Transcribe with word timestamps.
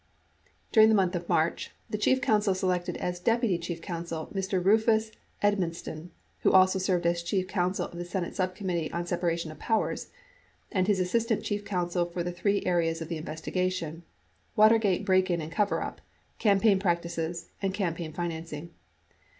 During 0.71 0.89
the 0.89 0.95
month 0.95 1.15
of 1.15 1.29
March, 1.29 1.69
the 1.87 1.97
chief 1.99 2.21
counsel 2.21 2.55
selected 2.55 2.97
as 2.97 3.19
deputy 3.19 3.59
chief 3.59 3.83
counsel 3.83 4.31
Mr. 4.33 4.53
Rufus 4.65 5.11
Edmisten 5.43 6.09
(who 6.39 6.51
also 6.51 6.79
served 6.79 7.05
as 7.05 7.21
chief 7.21 7.47
counsel 7.47 7.85
of 7.85 7.95
the 7.95 8.03
Senate 8.03 8.35
Subcommittee 8.35 8.91
on 8.91 9.05
Separation 9.05 9.51
of 9.51 9.59
Powers) 9.59 10.09
and 10.71 10.87
his 10.87 10.99
assistant 10.99 11.43
chief 11.43 11.63
counsel 11.65 12.07
for 12.07 12.23
the 12.23 12.31
three 12.31 12.63
areas 12.65 12.99
of 12.99 13.09
the 13.09 13.17
investigation— 13.17 14.01
Watergate 14.55 15.05
break 15.05 15.29
in 15.29 15.39
and 15.39 15.51
coverup, 15.51 16.01
campaign 16.39 16.79
practices, 16.79 17.49
and 17.61 17.71
campaign 17.71 18.11
financing. 18.11 18.71